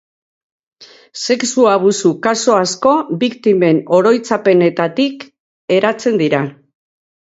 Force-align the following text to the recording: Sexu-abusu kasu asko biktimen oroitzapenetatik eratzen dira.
Sexu-abusu 1.23 2.11
kasu 2.25 2.57
asko 2.63 2.95
biktimen 3.23 3.85
oroitzapenetatik 4.01 5.31
eratzen 5.81 6.23
dira. 6.27 6.47